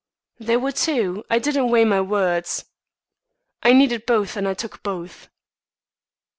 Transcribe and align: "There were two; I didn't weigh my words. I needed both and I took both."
"There 0.39 0.57
were 0.57 0.71
two; 0.71 1.23
I 1.29 1.37
didn't 1.37 1.69
weigh 1.69 1.85
my 1.85 2.01
words. 2.01 2.65
I 3.61 3.71
needed 3.71 4.07
both 4.07 4.35
and 4.35 4.47
I 4.47 4.55
took 4.55 4.81
both." 4.81 5.29